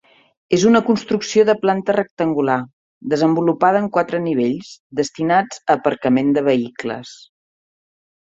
És 0.57 0.63
una 0.67 0.79
construcció 0.85 1.43
de 1.49 1.53
planta 1.65 1.93
rectangular, 1.97 2.55
desenvolupada 3.11 3.83
en 3.85 3.91
quatre 3.97 4.23
nivells, 4.23 4.71
destinats 5.01 5.61
a 5.67 5.75
aparcament 5.79 6.33
de 6.39 6.45
vehicles. 6.51 7.13